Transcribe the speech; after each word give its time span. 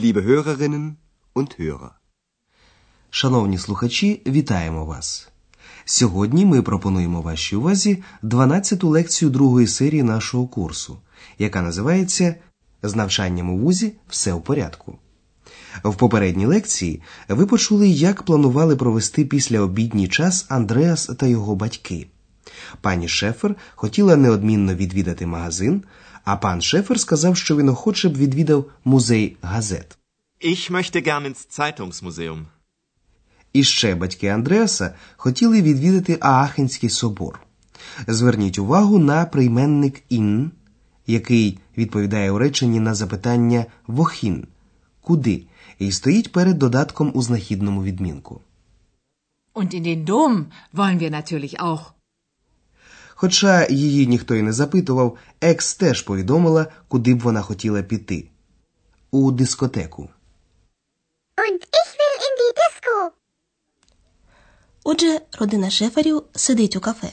liebe 0.00 0.22
Hörerinnen 0.24 0.96
und 1.34 1.50
Hörer. 1.58 1.90
Шановні 3.10 3.58
слухачі, 3.58 4.22
вітаємо 4.26 4.84
вас. 4.84 5.28
Сьогодні 5.84 6.44
ми 6.44 6.62
пропонуємо 6.62 7.22
вашій 7.22 7.56
увазі 7.56 8.02
12-ту 8.22 8.88
лекцію 8.88 9.30
другої 9.30 9.66
серії 9.66 10.02
нашого 10.02 10.46
курсу, 10.46 10.98
яка 11.38 11.62
називається 11.62 12.34
З 12.82 12.94
навчанням 12.94 13.50
у 13.50 13.58
вузі 13.58 13.92
все 14.08 14.32
в 14.32 14.42
порядку. 14.42 14.98
В 15.84 15.96
попередній 15.96 16.46
лекції 16.46 17.02
ви 17.28 17.46
почули, 17.46 17.88
як 17.88 18.22
планували 18.22 18.76
провести 18.76 19.24
післяобідній 19.24 20.08
час 20.08 20.46
Андреас 20.48 21.06
та 21.06 21.26
його 21.26 21.56
батьки. 21.56 22.06
Пані 22.80 23.08
Шефер 23.08 23.54
хотіла 23.74 24.16
неодмінно 24.16 24.74
відвідати 24.74 25.26
магазин, 25.26 25.82
а 26.24 26.36
пан 26.36 26.62
Шефер 26.62 27.00
сказав, 27.00 27.36
що 27.36 27.56
він 27.56 27.68
охоче 27.68 28.08
б 28.08 28.16
відвідав 28.16 28.64
музей 28.84 29.36
газет. 29.42 29.98
Ich 30.42 30.70
möchte 30.70 31.06
gern 31.06 31.26
ins 31.26 31.58
Zeitungsmuseum. 31.58 32.44
І 33.52 33.64
ще 33.64 33.94
батьки 33.94 34.28
Андреаса 34.28 34.94
хотіли 35.16 35.62
відвідати 35.62 36.18
Аахенський 36.20 36.90
собор. 36.90 37.40
Зверніть 38.06 38.58
увагу 38.58 38.98
на 38.98 39.24
прийменник 39.24 40.02
ін, 40.08 40.50
який 41.06 41.58
відповідає 41.76 42.30
у 42.30 42.38
реченні 42.38 42.80
на 42.80 42.94
запитання 42.94 43.66
вохін 43.86 44.46
куди, 45.00 45.42
і 45.78 45.92
стоїть 45.92 46.32
перед 46.32 46.58
додатком 46.58 47.10
у 47.14 47.22
знахідному 47.22 47.82
відмінку. 47.82 48.40
Und 49.54 49.74
in 49.74 49.82
den 49.82 50.04
Dom 50.04 50.34
wollen 50.74 50.98
wir 51.00 51.10
natürlich 51.10 51.54
auch. 51.60 51.82
Хоча 53.22 53.66
її 53.70 54.06
ніхто 54.06 54.34
й 54.34 54.42
не 54.42 54.52
запитував, 54.52 55.16
екс 55.40 55.74
теж 55.74 56.02
повідомила, 56.02 56.66
куди 56.88 57.14
б 57.14 57.20
вона 57.20 57.42
хотіла 57.42 57.82
піти 57.82 58.28
у 59.10 59.30
дискотеку. 59.30 60.08
Und 61.36 61.60
ich 61.78 61.90
will 61.98 62.16
in 62.26 62.34
die 62.40 62.52
Disco. 62.60 63.10
Отже, 64.84 65.20
родина 65.38 65.70
шеферів 65.70 66.22
сидить 66.34 66.76
у 66.76 66.80
кафе. 66.80 67.12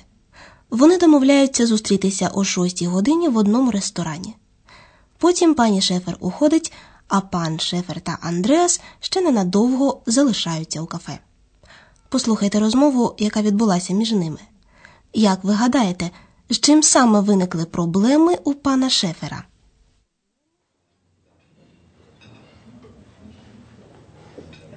Вони 0.69 0.97
домовляються 0.97 1.67
зустрітися 1.67 2.31
о 2.33 2.43
6 2.43 2.83
годині 2.83 3.29
в 3.29 3.37
одному 3.37 3.71
ресторані. 3.71 4.35
Потім 5.17 5.55
пані 5.55 5.81
шефер 5.81 6.17
уходить, 6.19 6.73
а 7.07 7.21
пан 7.21 7.59
шефер 7.59 8.01
та 8.01 8.17
Андреас 8.21 8.81
ще 8.99 9.21
ненадовго 9.21 10.01
залишаються 10.05 10.81
у 10.81 10.85
кафе. 10.85 11.19
Послухайте 12.09 12.59
розмову, 12.59 13.15
яка 13.17 13.41
відбулася 13.41 13.93
між 13.93 14.11
ними. 14.11 14.39
Як 15.12 15.44
ви 15.44 15.54
гадаєте, 15.54 16.10
з 16.50 16.60
чим 16.60 16.82
саме 16.82 17.20
виникли 17.20 17.64
проблеми 17.64 18.38
у 18.44 18.54
пана 18.54 18.90
шефера? 18.90 19.44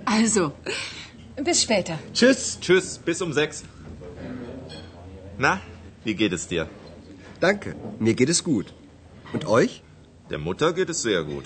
Also, 0.06 0.52
bis 1.48 1.62
später. 1.66 1.96
Tschüss. 2.14 2.58
Tschüss, 2.62 2.88
bis 3.06 3.22
um 3.22 3.34
sechs. 3.34 3.64
Na, 5.38 5.60
wie 6.06 6.16
geht 6.22 6.34
es 6.34 6.48
dir? 6.48 6.68
Danke, 7.40 7.76
mir 8.00 8.14
geht 8.14 8.30
es 8.30 8.44
gut. 8.44 8.68
Und 9.34 9.46
euch? 9.46 9.82
Der 10.30 10.38
Mutter 10.38 10.74
geht 10.74 10.90
es 10.90 11.02
sehr 11.02 11.24
gut. 11.24 11.46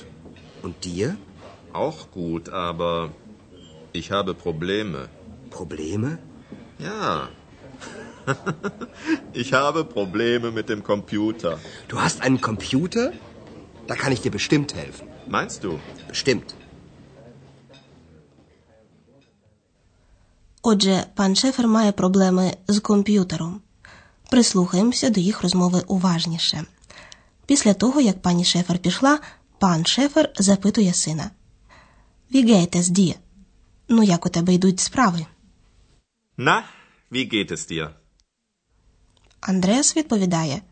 Und 0.61 0.75
dir? 0.85 1.17
Auch 1.73 2.11
gut, 2.11 2.49
aber 2.49 3.11
ich 3.93 4.11
habe 4.11 4.33
Probleme. 4.33 5.09
Probleme? 5.49 6.19
Ja. 6.77 7.29
ich 9.42 9.52
habe 9.52 9.84
Probleme 9.84 10.50
mit 10.50 10.68
dem 10.68 10.82
Computer. 10.82 11.58
Du 11.88 12.00
hast 12.00 12.20
einen 12.22 12.40
Computer? 12.40 13.12
Da 13.86 13.94
kann 13.96 14.12
ich 14.12 14.20
dir 14.20 14.30
bestimmt 14.30 14.74
helfen. 14.74 15.08
Meinst 15.26 15.64
du? 15.64 15.78
Bestimmt. 16.08 16.54
Отже, 20.62 21.04
пан 21.14 21.36
шефер 21.36 21.68
має 21.68 21.92
проблеми 21.92 22.56
з 22.68 22.80
комп'ютером. 22.80 23.60
Прислухаємося 24.30 25.10
до 25.10 25.20
їх 25.20 25.42
розмови 25.42 25.82
уважніше. 25.86 26.64
Після 27.46 27.74
того, 27.74 28.00
як 28.00 28.22
пані 28.22 28.44
шефер 28.44 28.78
пішла, 28.78 29.18
пан 29.58 29.86
шефер 29.86 30.32
запитує 30.38 30.92
сина: 30.94 31.30
Wie 32.34 32.52
geht 32.52 32.76
es 32.76 32.88
dir. 32.88 33.14
Ну, 33.88 34.02
як 34.02 34.26
у 34.26 34.28
тебе 34.28 34.54
йдуть 34.54 34.80
справи? 34.80 35.26
Na, 36.36 36.62
wie 37.10 37.24
geht 37.34 37.52
es 37.52 37.70
dir? 37.70 38.03
Андреас 39.48 39.96
відповідає: 39.96 40.62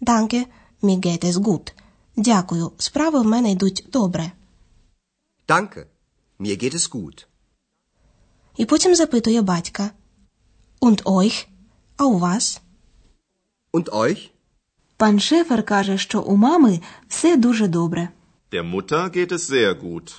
Danke, 0.00 0.46
mir 0.82 1.00
geht 1.00 1.24
es 1.24 1.36
gut. 1.36 1.74
Дякую, 2.16 2.72
справи 2.78 3.20
в 3.20 3.26
мене 3.26 3.50
йдуть 3.50 3.86
добре. 3.92 4.32
Danke, 5.48 5.84
mir 6.40 6.64
geht 6.64 6.74
es 6.74 6.90
gut. 6.94 7.26
І 8.56 8.64
потім 8.64 8.94
запитує 8.94 9.42
батька: 9.42 9.90
Und 10.80 11.02
euch? 11.02 11.46
А 11.96 12.04
у 12.04 12.18
вас? 12.18 12.60
Und 13.72 13.88
euch? 13.88 14.30
Пан 14.96 15.20
Шефер 15.20 15.62
каже, 15.64 15.98
що 15.98 16.22
у 16.22 16.36
мами 16.36 16.80
все 17.08 17.36
дуже 17.36 17.68
добре. 17.68 18.08
Der 18.52 18.74
Mutter 18.74 19.16
geht 19.16 19.32
es 19.32 19.50
sehr 19.52 19.82
gut. 19.84 20.14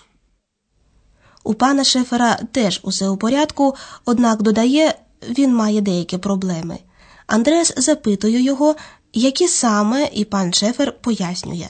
У 1.43 1.53
пана 1.53 1.83
шефера 1.83 2.35
теж 2.51 2.79
усе 2.83 3.09
у 3.09 3.17
порядку, 3.17 3.75
однак 4.05 4.41
додає, 4.41 4.95
він 5.29 5.55
має 5.55 5.81
деякі 5.81 6.17
проблеми. 6.17 6.79
Андреас 7.27 7.73
запитує 7.77 8.41
його, 8.41 8.75
які 9.13 9.47
саме, 9.47 10.09
і 10.13 10.25
пан 10.25 10.53
шефер 10.53 11.01
пояснює: 11.01 11.67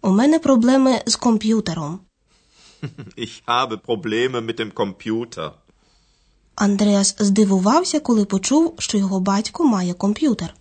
У 0.00 0.10
мене 0.10 0.38
проблеми 0.38 1.02
з 1.06 1.16
комп'ютером. 1.16 2.00
Ich 3.16 3.42
habe 3.46 3.76
Probleme 3.76 4.40
mit 4.40 4.56
dem 4.60 4.72
Computer. 4.72 5.50
Андреас 6.54 7.16
здивувався, 7.18 8.00
коли 8.00 8.24
почув, 8.24 8.74
що 8.78 8.98
його 8.98 9.20
батько 9.20 9.64
має 9.64 9.94
комп'ютер. 9.94 10.54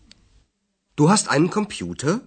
Du 0.98 1.08
hast 1.08 1.28
einen 1.38 1.50
Computer? 1.50 2.18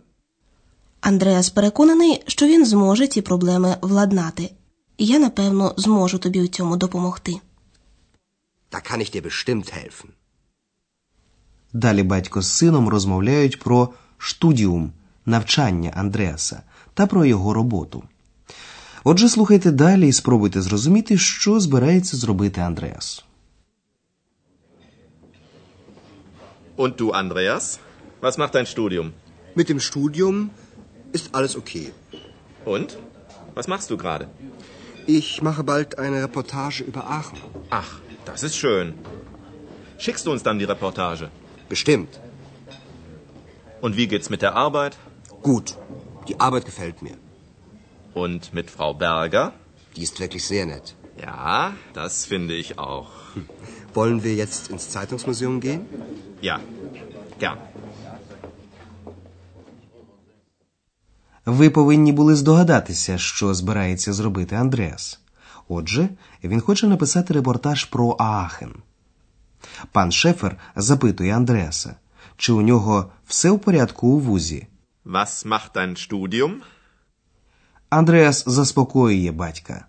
Андреас 1.01 1.51
переконаний, 1.51 2.23
що 2.27 2.47
він 2.47 2.67
зможе 2.67 3.07
ці 3.07 3.23
проблеми 3.23 3.77
владнати. 3.83 4.51
І 4.99 5.07
я, 5.07 5.19
напевно, 5.19 5.75
зможу 5.77 6.19
тобі 6.19 6.41
у 6.41 6.47
цьому 6.47 6.77
допомогти. 6.77 7.41
Da 8.71 8.81
kann 8.91 9.01
ich 9.01 9.11
dir 9.15 9.23
bestimmt 9.23 9.67
helfen. 9.79 10.09
Далі 11.73 12.03
батько 12.03 12.43
з 12.43 12.47
сином 12.47 12.89
розмовляють 12.89 13.59
про 13.59 13.89
штудіум 14.19 14.93
навчання 15.27 15.93
Андреаса 15.97 16.63
та 16.95 17.07
про 17.07 17.25
його 17.25 17.55
роботу. 17.55 18.03
Отже, 19.05 19.29
слухайте 19.29 19.71
далі 19.71 20.09
і 20.09 20.13
спробуйте 20.13 20.63
зрозуміти, 20.63 21.19
що 21.19 21.61
збирається 21.61 22.17
зробити 22.17 22.61
Андреас. 22.61 23.25
Und 26.77 26.97
du, 26.97 27.07
Andreas? 27.13 27.79
Was 28.23 28.39
macht 28.39 28.55
dein 28.55 28.67
Studium? 28.75 29.07
Mit 29.61 29.69
dem 29.69 29.81
Studium 29.91 30.37
ist 31.17 31.27
alles 31.37 31.53
okay. 31.61 31.87
Und? 32.65 32.89
Was 33.55 33.67
machst 33.73 33.91
du 33.91 33.97
gerade? 34.03 34.25
Ich 35.19 35.43
mache 35.43 35.63
bald 35.73 35.99
eine 35.99 36.19
Reportage 36.27 36.79
über 36.91 37.03
Aachen. 37.19 37.39
Ach, 37.71 37.91
das 38.25 38.41
ist 38.43 38.57
schön. 38.57 38.87
Schickst 39.99 40.25
du 40.27 40.31
uns 40.35 40.43
dann 40.47 40.59
die 40.63 40.69
Reportage? 40.75 41.25
Bestimmt. 41.70 42.20
Und 43.82 43.96
wie 43.98 44.08
geht's 44.08 44.30
mit 44.30 44.42
der 44.42 44.56
Arbeit? 44.56 44.98
Gut. 45.44 45.68
Die 46.28 46.40
Arbeit 46.40 46.66
gefällt 46.66 47.02
mir. 47.02 47.18
Und 48.14 48.54
mit 48.54 48.70
Frau 48.72 48.94
Berger? 48.94 49.54
Die 49.96 50.04
ist 50.04 50.20
wirklich 50.20 50.46
sehr 50.46 50.66
nett. 50.66 50.96
Ja, 51.22 51.74
das 51.94 52.26
finde 52.26 52.54
ich 52.54 52.70
auch. 52.78 53.10
Wollen 53.94 54.24
wir 54.24 54.36
jetzt 54.36 54.70
ins 54.70 54.90
Zeitungsmuseum 54.90 55.60
gehen? 55.60 55.82
Ja, 56.42 56.60
gern. 57.40 57.58
Ви 61.46 61.70
повинні 61.70 62.12
були 62.12 62.36
здогадатися, 62.36 63.18
що 63.18 63.54
збирається 63.54 64.14
зробити 64.14 64.56
Андреас. 64.56 65.20
Отже, 65.68 66.10
він 66.44 66.62
хоче 66.62 66.88
написати 66.88 67.34
репортаж 67.34 67.86
про 67.86 68.10
Аахен. 68.10 68.74
Пан 69.93 70.13
Шефер 70.13 70.57
запитує 70.77 71.37
Андреаса, 71.37 71.97
чи 72.37 72.53
у 72.53 72.63
нього 72.63 73.13
все 73.27 73.51
в 73.51 73.61
порядку 73.61 74.09
у 74.09 74.19
вузі. 74.19 74.67
Was 75.05 75.47
macht 75.47 75.73
dein 75.75 76.09
Studium? 76.09 76.53
Андреас 77.91 78.45
заспокоює 78.47 79.33
батька. 79.33 79.87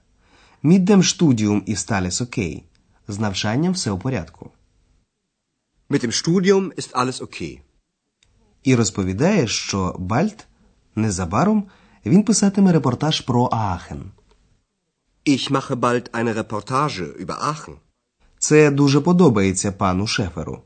Міддем 0.64 1.04
штудіум 1.04 1.64
і 1.66 1.76
сталіс 1.76 2.22
окей. 2.22 2.64
З 3.08 3.20
навчанням 3.20 3.74
все 3.74 3.92
у 3.92 4.00
порядку. 4.00 4.52
Mit 5.90 6.06
dem 6.06 6.12
Studium 6.12 6.74
ist 6.74 6.92
alles 6.94 7.22
okay. 7.22 7.60
І 8.64 8.76
розповідає, 8.76 9.48
що 9.48 9.96
Бальт 10.00 10.48
незабаром 10.96 11.64
він 12.06 12.24
писатиме 12.24 12.72
репортаж 12.72 13.22
про 13.22 13.44
Аахен. 13.44 14.12
Ich 15.26 15.52
mache 15.52 15.76
bald 15.76 16.06
eine 16.14 16.36
Reportage 16.36 17.06
über 17.24 17.38
Aachen. 17.52 17.76
Це 18.44 18.72
дуже 18.72 19.02
подобається 19.02 19.72
пану 19.72 20.08
Шеферу. 20.08 20.62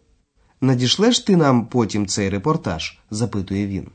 Надішлеш 0.62 1.20
ти 1.20 1.36
нам 1.36 1.66
потім 1.66 2.08
цей 2.08 2.30
репортаж? 2.30 3.00
запитує 3.12 3.68
він. 3.68 3.92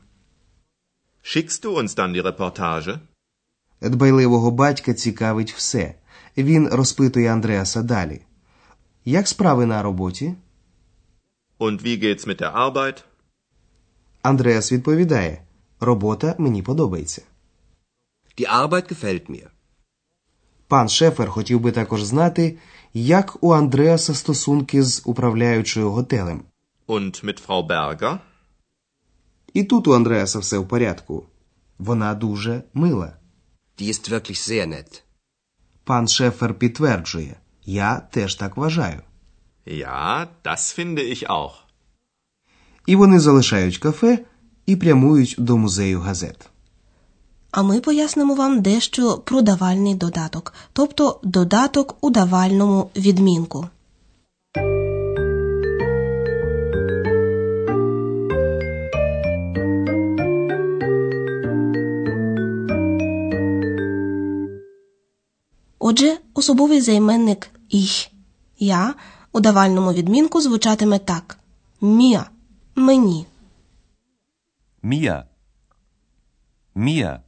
Schickst 1.23 1.65
du 1.65 1.77
uns 1.77 1.95
dann 1.95 2.15
die 2.15 2.37
Reportage? 2.37 2.99
Дбайливого 3.81 4.51
батька 4.51 4.93
цікавить 4.93 5.53
все. 5.53 5.95
Він 6.37 6.67
розпитує 6.67 7.33
Андреаса 7.33 7.81
далі. 7.81 8.21
Як 9.05 9.27
справи 9.27 9.65
на 9.65 9.81
роботі? 9.81 10.35
Und 11.59 11.81
wie 11.81 12.03
geht's 12.03 12.27
mit 12.27 12.41
der 12.41 12.71
Arbeit? 12.71 13.03
Андреас 14.21 14.71
відповідає: 14.71 15.41
Робота 15.79 16.35
мені 16.37 16.61
подобається. 16.61 17.21
Die 18.37 18.67
Arbeit 18.67 18.93
gefällt 18.93 19.29
mir. 19.29 19.47
Пан 20.67 20.89
Шефер 20.89 21.29
хотів 21.29 21.59
би 21.59 21.71
також 21.71 22.03
знати, 22.03 22.57
як 22.93 23.43
у 23.43 23.53
Андреаса 23.53 24.13
стосунки 24.13 24.83
з 24.83 25.01
управляючою 25.05 25.91
готелем. 25.91 26.43
Und 26.87 27.25
mit 27.25 27.47
Frau 27.47 27.67
Berger? 27.67 28.19
І 29.53 29.63
тут 29.63 29.87
у 29.87 29.93
Андреаса 29.93 30.39
все 30.39 30.57
в 30.57 30.67
порядку. 30.67 31.25
Вона 31.77 32.13
дуже 32.13 32.63
мила. 32.73 33.17
Die 33.79 33.87
ist 33.87 34.11
wirklich 34.11 34.49
sehr 34.49 34.65
nett. 34.67 35.01
Пан 35.83 36.07
Шефер 36.07 36.53
підтверджує: 36.53 37.35
Я 37.65 37.99
теж 37.99 38.35
так 38.35 38.57
вважаю. 38.57 39.01
Ja, 39.65 40.27
das 40.43 40.79
finde 40.79 40.99
ich 40.99 41.27
auch. 41.27 41.53
І 42.85 42.95
вони 42.95 43.19
залишають 43.19 43.77
кафе 43.77 44.25
і 44.65 44.75
прямують 44.75 45.35
до 45.37 45.57
музею 45.57 45.99
газет. 45.99 46.49
А 47.53 47.63
ми 47.63 47.81
пояснимо 47.81 48.35
вам 48.35 48.61
дещо 48.61 49.17
про 49.25 49.41
давальний 49.41 49.95
додаток, 49.95 50.53
тобто 50.73 51.19
додаток 51.23 51.97
у 52.01 52.09
давальному 52.09 52.89
відмінку. 52.95 53.67
Отже, 65.79 66.17
особовий 66.33 66.81
займенник 66.81 67.49
«ich»– 67.73 68.09
я 68.59 68.93
у 69.31 69.39
давальному 69.39 69.93
відмінку 69.93 70.41
звучатиме 70.41 70.99
так: 70.99 71.37
мія 71.81 72.25
мені. 72.75 73.25
Mir. 74.83 75.23
Mir. 76.75 77.19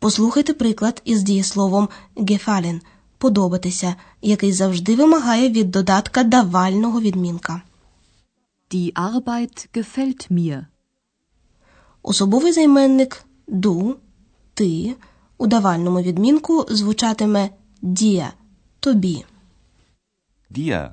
Послухайте 0.00 0.54
приклад 0.54 1.02
із 1.04 1.22
дієсловом 1.22 1.88
gefallen– 2.16 2.80
подобатися, 3.18 3.94
який 4.22 4.52
завжди 4.52 4.96
вимагає 4.96 5.48
від 5.50 5.70
додатка 5.70 6.24
давального 6.24 7.00
відмінка. 7.00 7.62
Die 8.70 8.92
Arbeit 8.92 9.68
gefällt 9.74 10.32
mir. 10.32 10.66
Особовий 12.02 12.52
займенник 12.52 13.24
du, 13.48 13.94
ти 14.54 14.96
у 15.38 15.46
давальному 15.46 16.00
відмінку 16.00 16.66
звучатиме 16.68 17.50
dir– 17.82 18.28
тобі. 18.80 19.24
Dir. 20.50 20.92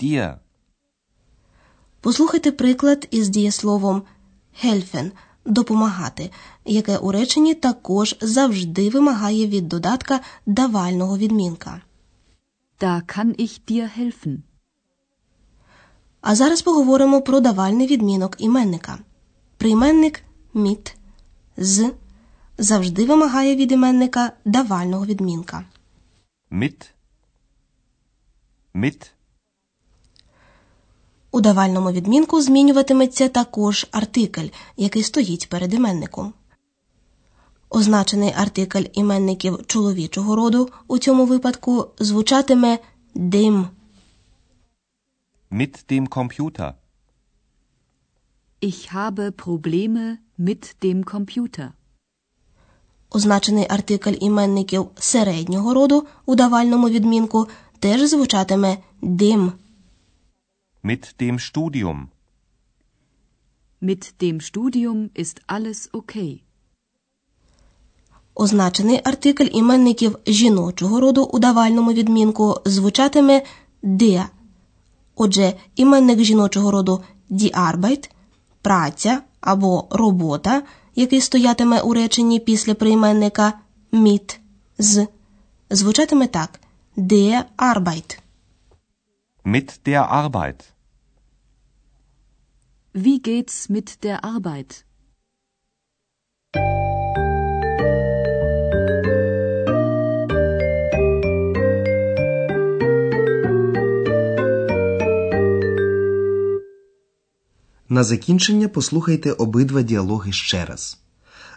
Dir. 0.00 0.38
Послухайте 2.00 2.52
приклад 2.52 3.08
із 3.10 3.28
дієсловом 3.28 4.02
helfen– 4.64 5.10
допомагати, 5.44 6.30
яке 6.64 6.98
у 6.98 7.12
реченні 7.12 7.54
також 7.54 8.16
завжди 8.20 8.90
вимагає 8.90 9.46
від 9.46 9.68
додатка 9.68 10.20
давального 10.46 11.18
відмінка. 11.18 11.80
Da 12.80 13.02
kann 13.02 13.34
ich 13.40 13.60
dir 13.70 13.88
helfen. 13.98 14.38
А 16.20 16.34
зараз 16.34 16.62
поговоримо 16.62 17.22
про 17.22 17.40
давальний 17.40 17.86
відмінок 17.86 18.36
іменника. 18.38 18.98
Прийменник 19.56 20.22
mit 20.54 20.94
з 21.56 21.92
завжди 22.58 23.04
вимагає 23.04 23.56
від 23.56 23.72
іменника 23.72 24.32
давального 24.44 25.06
відмінка. 25.06 25.64
Mit. 26.50 26.90
Mit. 28.74 29.10
У 31.30 31.40
давальному 31.40 31.90
відмінку 31.90 32.42
змінюватиметься 32.42 33.28
також 33.28 33.86
артикль, 33.90 34.48
який 34.76 35.02
стоїть 35.02 35.48
перед 35.48 35.74
іменником. 35.74 36.32
Означений 37.70 38.32
артикль 38.36 38.84
іменників 38.92 39.66
чоловічого 39.66 40.36
роду 40.36 40.68
у 40.86 40.98
цьому 40.98 41.26
випадку 41.26 41.86
звучатиме 41.98 42.78
дим. 43.14 43.68
Mit 45.50 45.84
dem 45.90 46.08
Computer. 46.08 46.72
Ich 48.62 48.92
habe 48.94 49.30
Probleme 49.30 50.16
mit 50.38 50.76
dem 50.82 51.04
Computer. 51.04 51.68
Означений 53.10 53.66
артикль 53.68 54.14
іменників 54.20 54.88
середнього 54.98 55.74
роду 55.74 56.06
у 56.26 56.34
давальному 56.34 56.88
відмінку 56.88 57.48
теж 57.78 58.00
звучатиме 58.00 58.78
дим. 59.02 59.52
Mit 60.82 61.16
dem 61.18 61.40
Studium. 61.40 62.08
Mit 63.80 64.20
dem 64.20 64.40
Studium 64.40 65.10
ist 65.14 65.40
alles 65.46 65.88
okay. 65.92 66.40
Означений 68.34 69.00
артикль 69.04 69.48
іменників 69.52 70.18
жіночого 70.26 71.00
роду 71.00 71.24
у 71.24 71.38
давальному 71.38 71.92
відмінку 71.92 72.56
звучатиме 72.64 73.42
der. 73.82 74.24
Отже, 75.14 75.54
іменник 75.76 76.18
жіночого 76.20 76.70
роду 76.70 77.02
die 77.30 77.70
Arbeit– 77.70 78.10
праця 78.62 79.22
або 79.40 79.86
робота, 79.90 80.62
який 80.94 81.20
стоятиме 81.20 81.80
у 81.80 81.94
реченні 81.94 82.40
після 82.40 82.74
прийменника 82.74 83.52
mit 83.92 84.38
з, 84.78 85.06
звучатиме 85.70 86.26
так: 86.26 86.60
der 86.96 87.42
Arbeit. 87.56 88.18
Mit 89.56 89.86
der 89.86 90.02
Arbeit. 90.10 90.60
Wie 92.92 93.18
geht's 93.28 93.70
mit 93.70 93.88
der 94.04 94.18
Arbeit? 94.34 94.84
На 107.88 108.04
закінчення 108.04 108.68
послухайте 108.68 109.32
обидва 109.32 109.82
діалоги 109.82 110.32
ще 110.32 110.64
раз. 110.64 110.98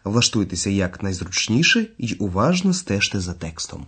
Влаштуйтеся 0.03 0.69
як 0.69 1.03
найзручніше 1.03 1.87
і 1.97 2.13
уважно 2.13 2.73
стежте 2.73 3.19
за 3.19 3.33
текстом. 3.33 3.87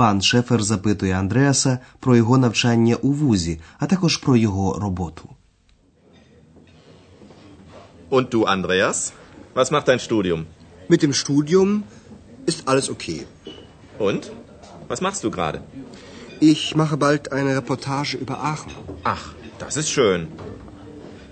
Пан 0.00 0.22
Шефер 0.22 0.62
запитує 0.62 1.18
Андреаса 1.18 1.78
про 2.00 2.16
його 2.16 2.38
навчання 2.38 2.96
у 2.96 3.12
вузі, 3.12 3.60
а 3.78 3.86
також 3.86 4.16
про 4.16 4.36
його 4.36 4.78
роботу. 4.78 5.28
Und 8.10 8.28
du, 8.28 8.44
Andreas? 8.44 9.12
Was 9.54 9.70
macht 9.70 9.86
dein 9.88 9.98
Studium? 10.08 10.40
Mit 10.88 11.00
dem 11.02 11.14
Studium 11.22 11.82
ist 12.50 12.60
alles 12.70 12.86
okay. 12.94 13.20
Und? 13.98 14.22
Was 14.88 15.00
machst 15.00 15.24
du 15.24 15.30
gerade? 15.30 15.58
Ich 16.40 16.76
mache 16.76 16.96
bald 16.96 17.32
eine 17.32 17.56
Reportage 17.56 18.16
über 18.24 18.36
Aachen. 18.52 18.72
Ach, 19.04 19.24
das 19.58 19.76
ist 19.76 19.90
schön. 19.96 20.20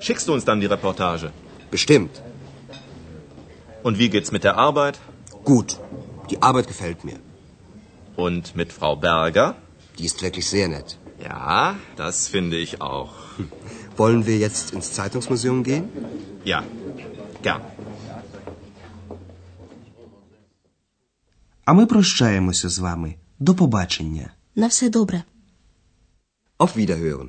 Schickst 0.01 0.27
du 0.27 0.33
uns 0.37 0.45
dann 0.49 0.61
die 0.61 0.71
Reportage? 0.77 1.31
Bestimmt. 1.71 2.15
Und 3.83 3.99
wie 3.99 4.09
geht's 4.09 4.33
mit 4.33 4.45
der 4.45 4.57
Arbeit? 4.69 4.99
Gut. 5.45 5.79
Die 6.31 6.41
Arbeit 6.49 6.67
gefällt 6.67 7.05
mir. 7.05 7.19
Und 8.19 8.55
mit 8.57 8.73
Frau 8.73 8.95
Berger? 8.97 9.57
Die 9.99 10.07
ist 10.11 10.23
wirklich 10.23 10.47
sehr 10.49 10.69
nett. 10.69 10.99
Ja, 11.23 11.77
das 11.97 12.29
finde 12.29 12.57
ich 12.57 12.81
auch. 12.81 13.13
Wollen 13.97 14.27
wir 14.27 14.39
jetzt 14.39 14.73
ins 14.73 14.93
Zeitungsmuseum 14.93 15.63
gehen? 15.63 15.85
Ja, 16.45 16.63
gern. 17.43 17.61
А 21.65 21.73
ми 21.73 21.87
прощаємося 21.87 22.69
з 22.69 22.79
вами. 22.79 23.15
До 23.39 23.55
побачення. 23.55 24.31
На 24.55 24.67
все 24.67 24.89
добре. 24.89 25.23
Auf 26.59 26.77
Wiederhören. 26.77 27.29